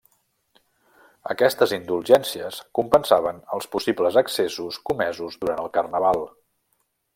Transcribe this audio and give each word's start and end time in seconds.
Aquestes 1.33 1.73
indulgències 1.77 2.57
compensaven 2.79 3.43
els 3.59 3.69
possibles 3.77 4.19
excessos 4.23 4.83
comesos 4.91 5.39
durant 5.45 5.63
el 5.67 5.71
Carnaval. 5.79 6.27